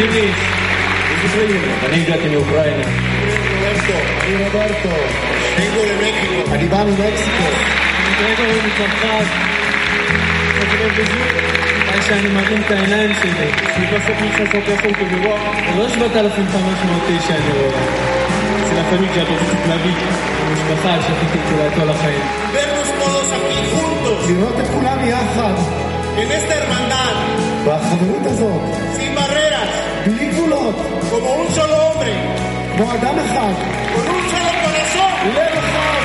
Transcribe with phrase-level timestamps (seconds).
[0.00, 0.32] Денис
[1.24, 1.68] из Украины.
[1.92, 2.84] Олимпиатами Украины.
[3.60, 3.96] Ernesto,
[4.44, 4.88] Roberto,
[5.58, 6.54] vengo de México.
[6.54, 7.44] Arribano, México.
[8.08, 9.28] Entrego de mi compás.
[12.06, 15.36] שאני מרים את העיניים שלי, סביבה ספיר של סוף יפון כבירו,
[15.76, 17.82] לא 7,500 איש שאני רואה.
[18.62, 19.94] אצל הפמיקיה דורסת להביא,
[20.46, 22.20] המשפחה שחיכיתי לה את כל החיים.
[24.28, 25.54] לראות את כולם יחד.
[27.66, 29.39] בחברות הזאת.
[30.06, 30.74] בלי גבולות,
[31.10, 32.12] como un solo hombre,
[32.76, 33.52] כמו אדם אחד,
[33.94, 35.26] con un solo corazón.
[35.34, 36.00] לב אחד.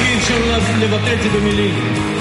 [0.00, 0.34] אי אפשר
[0.80, 2.15] לבטא את זה במילים.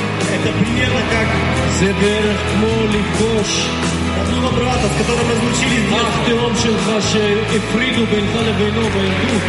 [7.56, 9.42] שהפרידו בינך לבינו בילדות.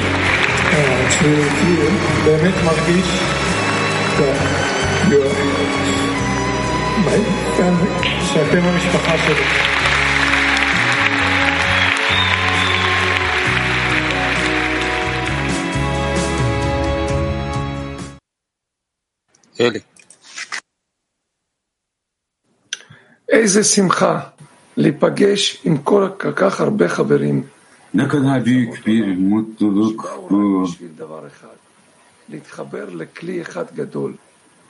[0.73, 1.89] אה, כשכאילו
[2.25, 3.07] באמת מרגיש
[7.57, 9.43] family, שאתם המשפחה שלי.
[19.61, 19.81] אלי.
[23.29, 24.21] איזה שמחה
[24.77, 27.56] להיפגש עם כל כך הרבה חברים.
[27.97, 30.69] Ne kadar büyük bir mutluluk bu.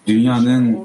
[0.07, 0.79] Dünyanın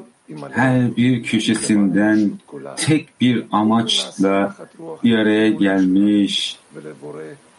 [0.52, 2.32] her bir köşesinden
[2.78, 4.56] tek bir amaçla
[5.04, 6.60] bir araya gelmiş,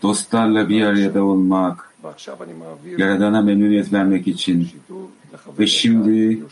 [0.03, 1.95] dostlarla bir arada olmak,
[2.99, 4.69] Yaradan'a memnuniyet vermek için.
[5.59, 6.43] Ve şimdi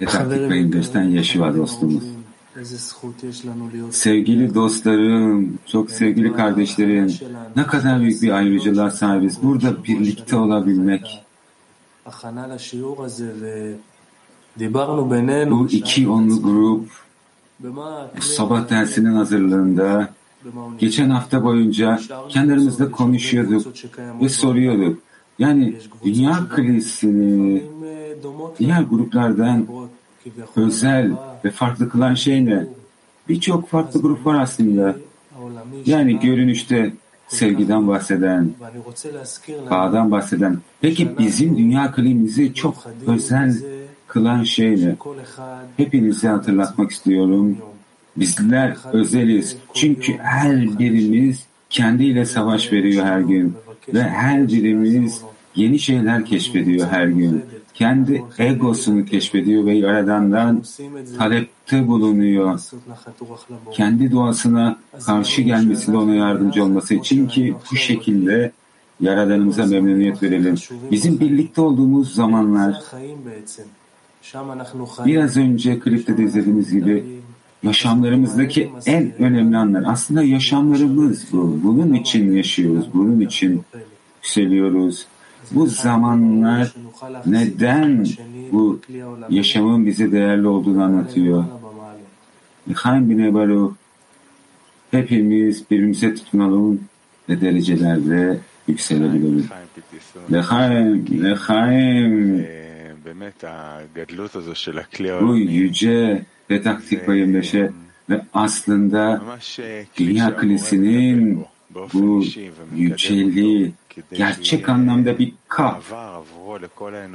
[0.00, 2.04] Efendim Bey'in gösten Yeşiva dostumuz.
[3.90, 7.14] Sevgili dostlarım, çok sevgili kardeşlerim,
[7.56, 9.42] ne kadar büyük bir ayrıcalığa sahibiz.
[9.42, 11.24] Burada birlikte olabilmek.
[15.50, 16.88] Bu iki onlu grup
[18.20, 20.08] sabah dersinin hazırlığında
[20.78, 23.66] geçen hafta boyunca kendimizle konuşuyorduk
[24.22, 24.98] ve soruyorduk.
[25.38, 27.62] Yani dünya krizini
[28.58, 29.66] diğer gruplardan
[30.56, 31.12] özel
[31.44, 32.66] ve farklı kılan şey ne?
[33.28, 34.96] Birçok farklı grup aslında.
[35.86, 36.92] Yani görünüşte
[37.28, 38.50] sevgiden bahseden,
[39.70, 40.58] bağdan bahseden.
[40.80, 43.54] Peki bizim dünya klimimizi çok özel
[44.06, 44.96] kılan şey ne?
[45.76, 47.58] Hepinize hatırlatmak istiyorum.
[48.16, 49.56] Bizler özeliz.
[49.74, 53.54] Çünkü her birimiz kendiyle savaş veriyor her gün.
[53.94, 55.22] Ve her birimiz
[55.54, 57.44] yeni şeyler keşfediyor her gün.
[57.74, 60.62] Kendi egosunu keşfediyor ve Yaradan'dan
[61.18, 62.60] talepte bulunuyor.
[63.72, 68.52] Kendi duasına karşı gelmesiyle ona yardımcı olması için ki bu şekilde
[69.00, 70.54] Yaradan'ımıza memnuniyet verelim.
[70.90, 72.82] Bizim birlikte olduğumuz zamanlar
[75.06, 77.04] biraz önce klipte de izlediğimiz gibi
[77.62, 79.84] yaşamlarımızdaki en önemli anlar.
[79.86, 81.60] Aslında yaşamlarımız bu.
[81.62, 82.86] Bunun için yaşıyoruz.
[82.94, 83.62] Bunun için
[84.16, 85.06] yükseliyoruz
[85.50, 86.72] bu zamanlar
[87.26, 88.06] neden
[88.52, 88.80] bu
[89.30, 91.44] yaşamın bize değerli olduğunu anlatıyor.
[92.74, 93.74] Haim bin Ebalu
[94.90, 96.80] hepimiz birbirimize tutunalım
[97.28, 99.48] ve derecelerde yükselebilelim.
[100.32, 102.46] Lechaim, Lechaim.
[105.20, 107.72] Bu yüce ve taktik payımdaşı
[108.10, 109.22] ve aslında
[109.96, 111.44] dünya kalesinin
[111.74, 112.24] bu
[112.76, 113.72] yüceliği
[114.12, 115.92] gerçek anlamda bir kaf.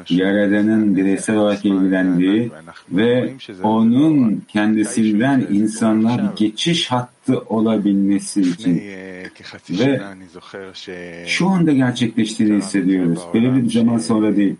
[0.09, 2.51] Yaradan'ın bireysel olarak ilgilendiği
[2.91, 3.33] ve
[3.63, 8.81] onun kendisinden insanlar geçiş hattı olabilmesi için
[9.69, 10.01] ve
[11.27, 13.19] şu anda gerçekleştiğini hissediyoruz.
[13.33, 14.55] Böyle bir zaman sonra değil.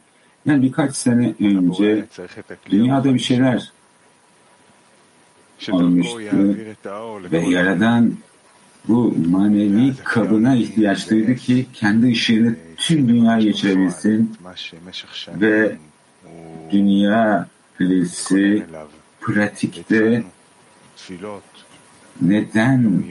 [0.46, 2.06] Yani birkaç sene önce
[2.70, 3.72] dünyada bir şeyler
[5.72, 6.58] olmuştu
[7.32, 8.14] ve Yaradan
[8.88, 14.36] bu manevi kabına ihtiyaç duydu ki kendi ışığını tüm dünyaya geçirebilsin
[15.42, 15.78] ve
[16.72, 17.48] dünya
[17.78, 18.66] filesi
[19.22, 20.24] pratikte
[22.22, 23.04] neden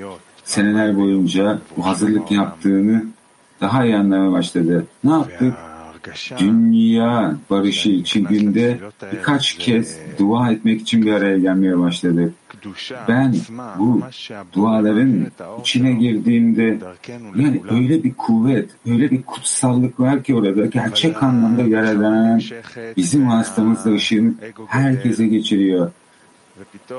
[0.45, 3.05] seneler boyunca bu hazırlık yaptığını
[3.61, 4.87] daha iyi anlamaya başladı.
[5.05, 5.55] Ne yaptık?
[6.39, 8.79] dünya barışı için günde
[9.13, 12.35] birkaç kez dua etmek için bir araya gelmeye başladık.
[13.09, 13.35] Ben
[13.79, 14.03] bu
[14.53, 15.27] duaların
[15.61, 16.79] içine girdiğimde
[17.37, 22.43] yani öyle bir kuvvet, öyle bir kutsallık var ki orada gerçek anlamda yaradan
[22.97, 24.35] bizim hastamızda ışığını
[24.67, 25.91] herkese geçiriyor.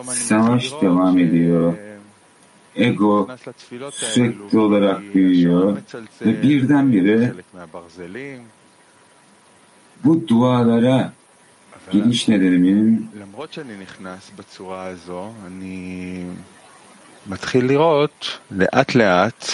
[0.05, 1.73] Savaş devam ediyor.
[2.75, 3.27] Ego
[3.91, 5.77] sürekli olarak büyüyor
[6.25, 7.33] ve birdenbire
[10.03, 11.13] bu dualara
[11.91, 13.09] giriş nedenimin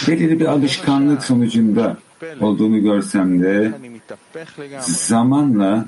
[0.08, 1.98] belirli bir alışkanlık sonucunda
[2.42, 3.72] olduğunu görsem de
[4.80, 5.86] zamanla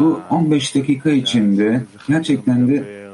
[0.00, 3.04] bu 15 dakika içinde gerçekten de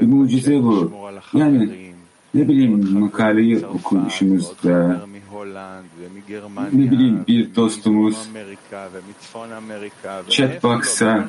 [0.00, 0.92] bir mucize bu.
[1.34, 1.92] Yani
[2.34, 5.00] ne bileyim makaleyi okumuşumuzda
[6.72, 8.28] ne bileyim bir dostumuz
[10.28, 11.28] chatbox'a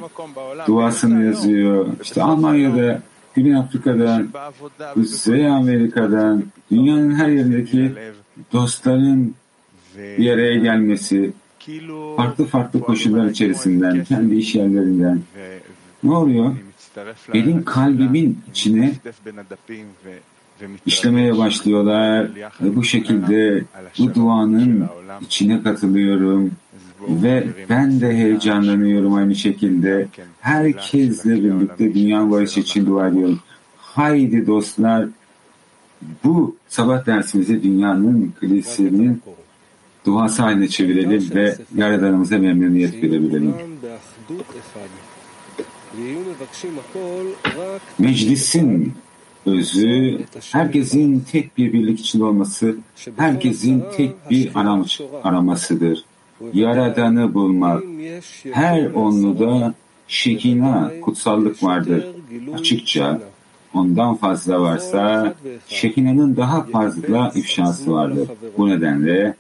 [0.67, 1.88] duasını yazıyor.
[2.01, 3.01] İşte Almanya'da,
[3.35, 4.29] Güney Afrika'dan,
[4.94, 7.94] Kuzey Amerika'dan, dünyanın her yerindeki
[8.53, 9.35] dostların
[9.97, 11.33] bir araya gelmesi,
[12.17, 15.21] farklı farklı koşullar içerisinden, kendi iş yerlerinden.
[16.03, 16.56] Ne oluyor?
[17.33, 18.94] Benim kalbimin içine
[20.86, 22.30] işlemeye başlıyorlar
[22.62, 23.63] ve bu şekilde
[24.00, 24.88] bu duanın
[25.22, 26.52] içine katılıyorum
[27.10, 30.07] ve ben de heyecanlanıyorum aynı şekilde.
[30.42, 33.40] Herkesle birlikte dünya barışı için dua ediyorum.
[33.78, 35.07] Haydi dostlar
[36.24, 39.22] bu sabah dersimizi dünyanın kilisinin
[40.06, 43.54] duası haline çevirelim ve Yaradanımıza memnuniyet verebilelim.
[48.00, 48.94] Meclisin
[49.45, 50.19] özü,
[50.51, 52.77] herkesin tek bir birlik içinde olması,
[53.18, 56.06] herkesin tek bir aramış, aramasıdır.
[56.53, 57.83] Yaradanı bulmak.
[58.51, 59.74] Her onluda
[60.07, 62.06] şekina, kutsallık vardır.
[62.53, 63.21] Açıkça
[63.74, 65.36] ondan fazla varsa
[65.68, 68.30] şekinanın daha fazla ifşası vardır.
[68.57, 69.36] Bu nedenle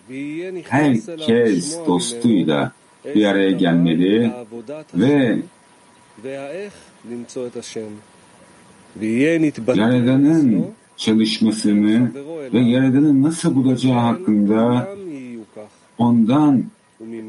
[0.69, 2.71] herkes dostuyla
[3.15, 4.31] bir araya gelmeli
[4.93, 5.39] ve
[9.75, 10.65] Yaradan'ın
[10.97, 12.11] çalışmasını
[12.53, 14.89] ve Yaradan'ın nasıl bulacağı hakkında
[15.97, 16.63] ondan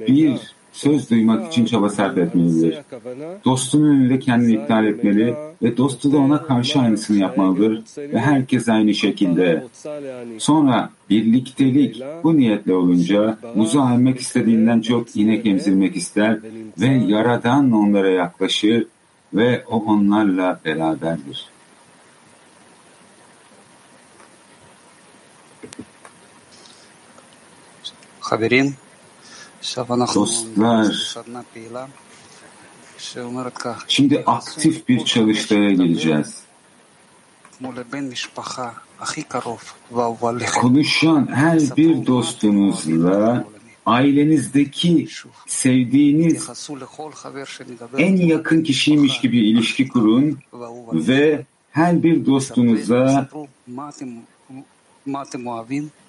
[0.09, 2.79] bir söz duymak için çaba sarf etmelidir.
[3.45, 8.95] Dostunun önünde kendini iptal etmeli ve dostu da ona karşı aynısını yapmalıdır ve herkes aynı
[8.95, 9.65] şekilde.
[10.39, 16.39] Sonra birliktelik bu niyetle olunca buzu almak istediğinden çok inek emzirmek ister
[16.81, 18.87] ve Yaradan onlara yaklaşır
[19.35, 21.56] ve o onlarla beraberdir.
[30.15, 31.15] Dostlar,
[33.89, 36.43] şimdi aktif bir çalıştaya geleceğiz.
[40.61, 43.45] Konuşan her bir dostunuzla
[43.87, 45.09] ailenizdeki
[45.47, 46.49] sevdiğiniz
[47.99, 50.39] en yakın kişiymiş gibi ilişki kurun
[50.93, 53.29] ve her bir dostunuza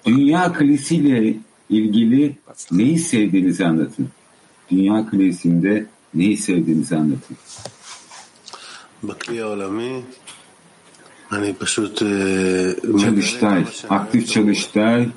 [0.06, 1.34] dünya kilisiyle
[1.70, 2.36] ilgili
[2.72, 4.08] neyi sevdiğinizi anlatın.
[4.70, 7.36] Dünya kilisinde neyi sevdiğinizi anlatın.
[13.00, 15.08] Çalıştay, aktif çalıştay,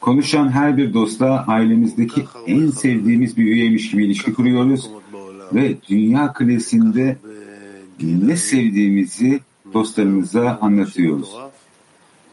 [0.00, 4.90] konuşan her bir dostla ailemizdeki en sevdiğimiz bir üyeymiş gibi ilişki kuruyoruz
[5.52, 7.16] ve dünya kilisinde
[8.00, 9.40] ne sevdiğimizi
[9.72, 11.36] dostlarımıza anlatıyoruz.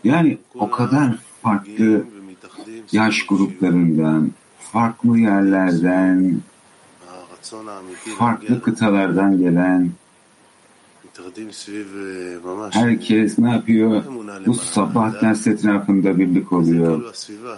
[0.04, 2.06] Yani o kadar farklı
[2.92, 6.42] yaş gruplarından, farklı yerlerden,
[8.18, 9.92] farklı kıtalardan gelen
[12.72, 14.04] herkes ne yapıyor?
[14.46, 17.16] Bu sabah ders etrafında birlik oluyor.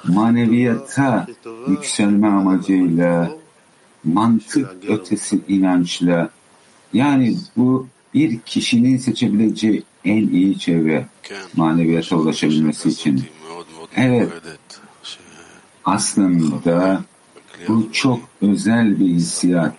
[0.07, 1.27] Maneviyata
[1.67, 3.31] yükselme amacıyla,
[4.03, 6.29] mantık ötesi inançla,
[6.93, 11.07] yani bu bir kişinin seçebileceği en iyi çevre
[11.55, 13.23] maneviyata ulaşabilmesi için.
[13.95, 14.31] Evet,
[15.85, 17.01] aslında
[17.67, 19.75] bu çok özel bir hissiyat.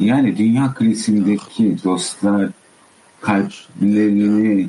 [0.00, 2.50] Yani dünya krizindeki dostlar
[3.20, 4.68] kalplerini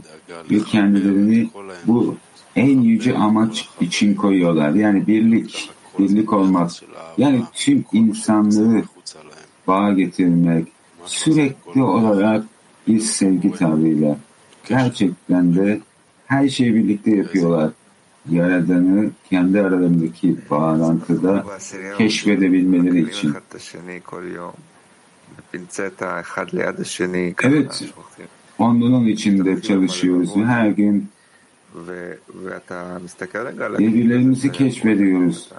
[0.51, 1.49] ve kendilerini
[1.87, 2.15] bu
[2.55, 4.71] en yüce amaç için koyuyorlar.
[4.71, 5.69] Yani birlik,
[5.99, 6.71] birlik olmak.
[7.17, 8.83] Yani tüm insanlığı
[9.67, 10.67] bağ getirmek,
[11.05, 12.45] sürekli olarak
[12.87, 14.17] bir sevgi tavrıyla.
[14.69, 15.81] Gerçekten de
[16.25, 17.71] her şeyi birlikte yapıyorlar.
[18.29, 21.45] Yaradan'ı kendi aralarındaki bağlantıda
[21.97, 23.35] keşfedebilmeleri için.
[27.43, 27.83] Evet,
[28.57, 30.37] onun içinde çalışıyoruz.
[30.37, 31.09] Ve her gün
[33.79, 35.49] birbirlerimizi keşfediyoruz.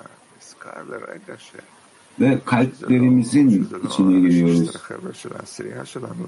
[2.21, 4.77] Ve kalplerimizin içine giriyoruz.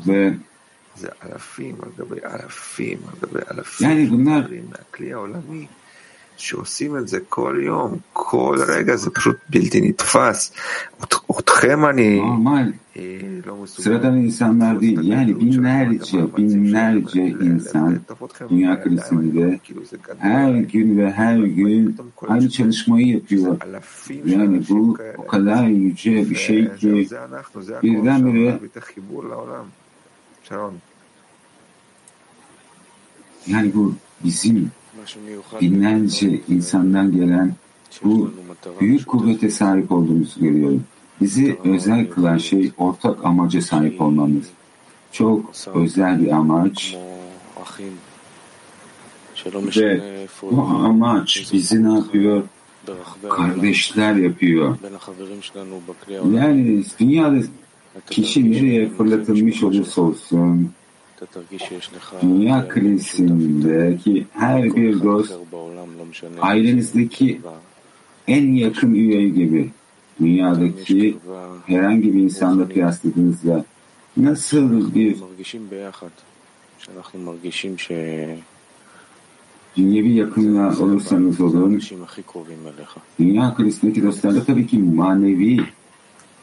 [0.09, 0.35] Ve
[3.81, 4.51] yani bunlar
[6.38, 10.52] שעושים את זה כל יום, כל רגע, זה פשוט bildin נתפס.
[11.40, 12.74] אתכם אני normal
[13.66, 15.00] sıradan insanlar değil.
[15.04, 18.00] Yani binlerce, binlerce insan
[18.50, 19.60] dünya krizinde
[20.18, 21.98] her gün ve her gün
[22.28, 23.58] aynı çalışmayı yapıyor.
[24.26, 27.08] Yani bu o kadar yüce bir şey ki
[27.84, 28.60] birdenbire
[33.48, 34.72] yani bu bizim
[35.61, 37.55] binlerce insandan gelen
[38.05, 38.31] bu
[38.81, 40.85] büyük kuvvete sahip olduğumuzu görüyorum.
[41.21, 44.45] Bizi özel kılan şey ortak amaca sahip olmamız.
[45.13, 46.97] Çok özel bir amaç
[49.77, 50.01] ve
[50.43, 52.43] bu amaç bizi ne yapıyor?
[53.29, 54.77] Kardeşler yapıyor.
[56.33, 57.43] Yani dünyada
[58.11, 60.73] kişi nereye fırlatılmış olursa olsun
[62.23, 65.33] dünya krizindeki her bir dost
[66.41, 67.41] ailenizdeki
[68.29, 69.71] en yakın üye gibi
[70.21, 71.17] dünyadaki
[71.67, 73.65] herhangi bir insanla kıyasladığınızda
[74.17, 75.17] nasıl bir
[79.77, 81.81] dünyevi yakınlığa olursanız olun
[83.19, 85.61] dünya krizindeki dostlarla tabii ki manevi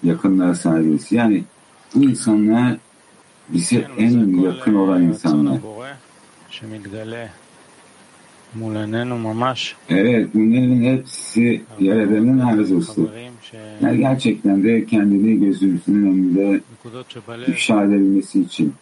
[0.03, 1.11] yakınlığa sahibiz.
[1.11, 1.43] Yani
[1.95, 2.77] bu insanlar
[3.53, 5.59] bize en yakın olan insanlar.
[9.89, 13.09] Evet, bunların hepsi Yaradan'ın arzusu.
[13.81, 16.61] Yani gerçekten de kendini gözümüzün önünde
[17.47, 18.73] ifşa edebilmesi için.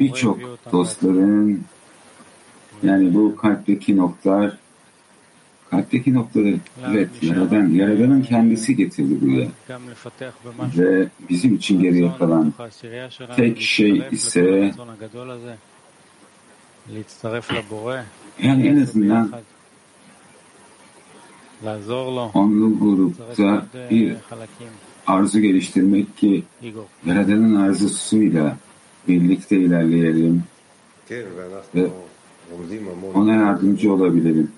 [0.00, 0.38] Birçok
[0.72, 1.62] dostların
[2.82, 4.56] yani bu kalpteki noktalar
[5.70, 6.56] kalpteki noktaları
[6.90, 9.48] evet Yaradan, Yaradan'ın kendisi getirdi buraya.
[10.78, 12.52] Ve bizim için geriye kalan
[13.36, 14.72] tek şey ise
[18.42, 19.32] yani en azından
[22.34, 24.16] onlu grupta bir
[25.06, 26.42] arzu geliştirmek ki
[27.06, 28.56] Yaradan'ın arzusuyla
[29.08, 30.42] birlikte ilerleyelim.
[31.74, 31.88] Ve
[33.14, 34.50] ona yardımcı olabilelim.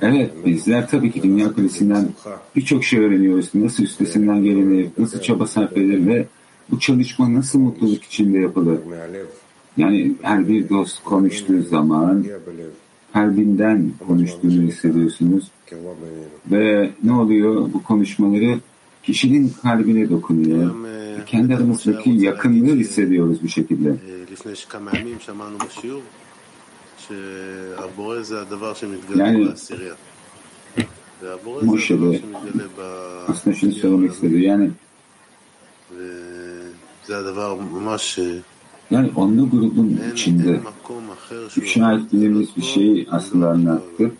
[0.00, 2.08] Evet, bizler tabii ki dünya kulisinden
[2.56, 3.50] birçok şey öğreniyoruz.
[3.54, 6.26] Nasıl üstesinden gelinir, nasıl çaba sarf edilir ve
[6.70, 8.78] bu çalışma nasıl mutluluk içinde yapılır.
[9.76, 12.24] Yani her bir dost konuştuğu zaman
[13.12, 15.50] kalbinden konuştuğunu hissediyorsunuz.
[16.50, 17.72] Ve ne oluyor?
[17.72, 18.58] Bu konuşmaları
[19.02, 20.74] kişinin kalbine dokunuyor.
[21.26, 23.96] Kendi aramızdaki yakınlığı hissediyoruz bu şekilde.
[29.16, 29.48] Yani
[31.62, 32.20] Moşe'de
[33.28, 34.42] aslında şunu söylemek istedi.
[34.42, 34.70] Yani
[38.90, 40.60] yani onlu grubun içinde
[41.56, 44.12] ifşa ettiğimiz bir şeyi aslında anlattı.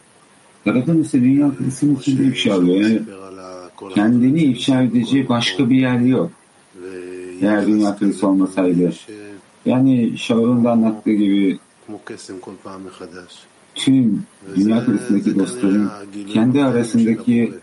[0.65, 2.91] Yaradan ise dünya krizinin içinde ifşa alıyor.
[2.91, 3.01] Yani
[3.95, 6.31] kendini ifşa edeceği başka bir yer yok.
[7.43, 8.93] Eğer dünya krizi olmasaydı.
[9.67, 11.59] Yani Şaur'un da anlattığı gibi
[13.75, 14.23] tüm
[14.57, 15.91] dünya krizindeki dostların
[16.33, 17.55] kendi arasındaki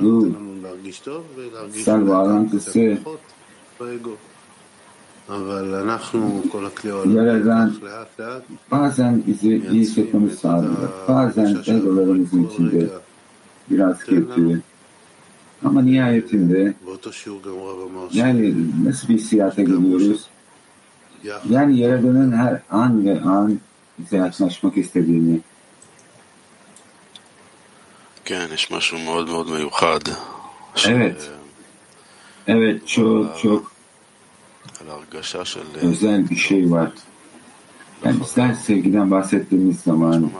[0.00, 0.32] bu
[1.72, 2.98] sel bağlantısı
[7.14, 7.74] Yaradan
[8.70, 10.88] bazen bizi iyi hissetmemiz sağlıyor.
[11.08, 12.88] Bazen egolarımızın içinde
[13.70, 14.62] biraz kötü.
[15.64, 16.74] Ama nihayetinde
[18.12, 18.54] yani
[18.84, 20.26] nasıl bir hissiyata geliyoruz?
[21.48, 23.60] Yani Yaradan'ın her an ve an
[23.98, 25.40] bize yaklaşmak istediğini
[30.88, 31.30] Evet.
[32.46, 33.72] Evet çok çok
[35.82, 36.90] özel bir şey var.
[38.04, 40.30] Yani bizler sevgiden bahsettiğimiz zaman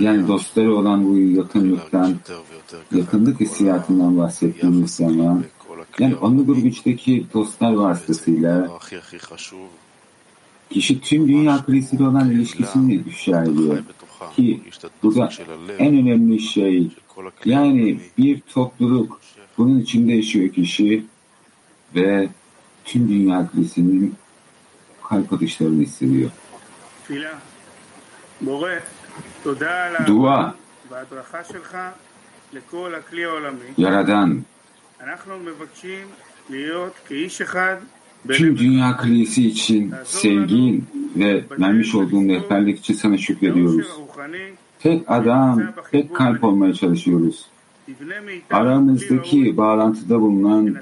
[0.00, 2.16] yani dostları olan bu yakınlıktan,
[2.92, 5.44] yakınlık hissiyatından bahsettiğimiz zaman
[5.98, 8.78] yani Anıgurgiç'teki dostlar vasıtasıyla
[10.70, 13.78] kişi tüm dünya kriziyle olan ilişkisini ifşa ediyor.
[14.36, 14.60] Ki
[15.02, 15.30] bu da
[15.78, 16.90] en önemli şey.
[17.44, 19.20] Yani bir topluluk
[19.58, 21.04] bunun içinde yaşıyor kişi
[21.94, 22.28] ve
[22.84, 24.14] tüm dünya krizinin
[25.02, 26.30] kalp atışlarını hissediyor.
[30.06, 30.54] Dua.
[33.78, 34.44] Yaradan.
[38.28, 40.82] Tüm dünya klinisi için sevgi
[41.16, 43.86] ve vermiş olduğun rehberlik için sana şükrediyoruz.
[44.80, 47.46] Tek adam, tek kalp olmaya çalışıyoruz.
[48.50, 50.76] Aramızdaki bağlantıda bulunan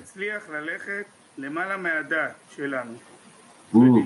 [3.73, 4.05] bu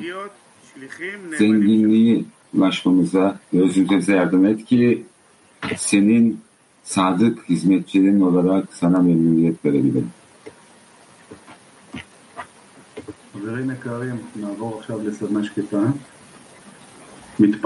[1.39, 2.25] zenginliği
[2.55, 5.05] ulaşmamıza ve özümüze yardım et ki
[5.77, 6.41] senin
[6.89, 10.11] sadık hizmetçilerin olarak sana memnuniyet verebilirim.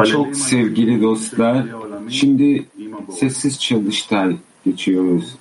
[0.05, 1.67] Çok sevgili dostlar,
[2.09, 2.67] şimdi
[3.11, 5.37] sessiz çalıştay geçiyoruz.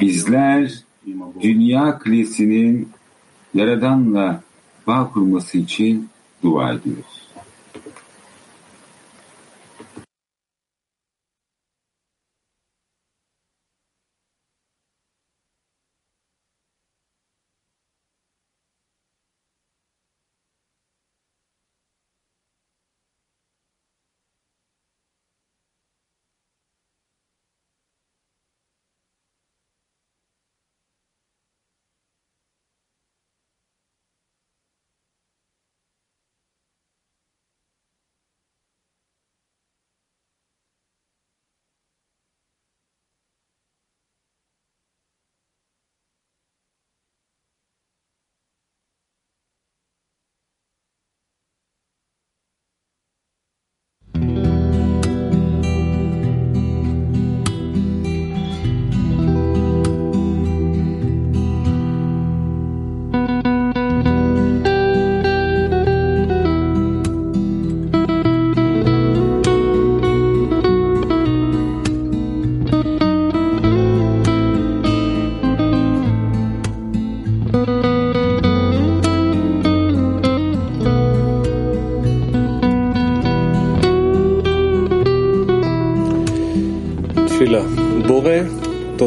[0.00, 0.82] Bizler
[1.40, 2.88] dünya klesinin
[3.54, 4.42] Yaradan'la
[4.86, 6.08] bağ kurması için
[6.42, 7.31] dua ediyoruz.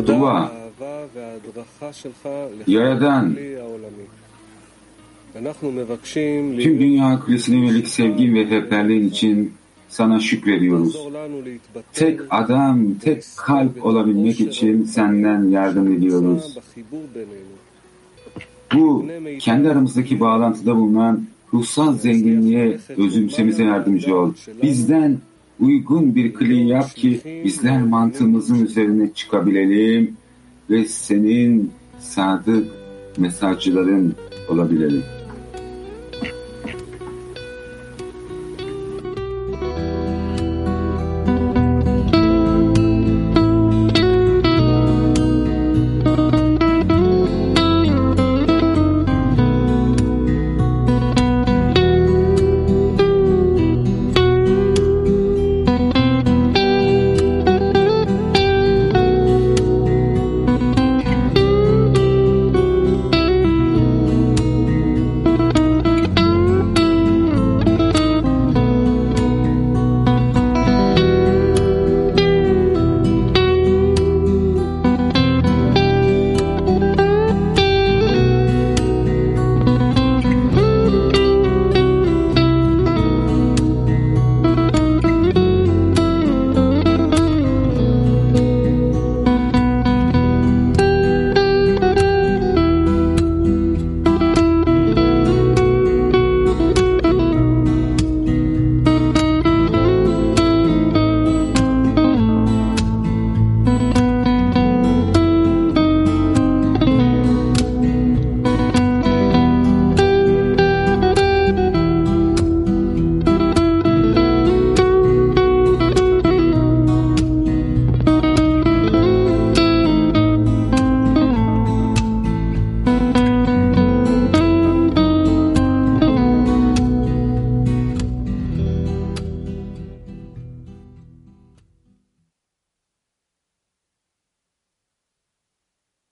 [0.08, 0.52] Dua,
[2.68, 3.36] Yaradan,
[6.60, 9.54] tüm dünya kulesine yönelik sevgin ve rehberliğin için
[9.90, 11.08] sana şükrediyoruz.
[11.94, 16.58] Tek adam, tek kalp olabilmek için senden yardım ediyoruz.
[18.74, 19.06] Bu
[19.40, 21.24] kendi aramızdaki bağlantıda bulunan
[21.54, 24.34] ruhsal zenginliğe özümsemize yardımcı ol.
[24.64, 25.18] Bizden
[25.60, 30.18] uygun bir kliği yap ki bizler mantığımızın üzerine çıkabilelim
[30.70, 32.68] ve senin sadık
[33.18, 34.16] mesajcıların
[34.50, 35.04] olabilelim.